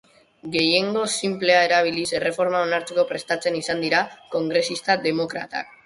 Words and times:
Gehiengo 0.53 1.03
sinplea 1.17 1.59
erabiliz 1.67 2.07
erreforma 2.21 2.63
onartzeko 2.71 3.07
prestatzen 3.13 3.61
izan 3.63 3.87
dira 3.87 4.05
kongresista 4.37 5.03
demokratak. 5.11 5.75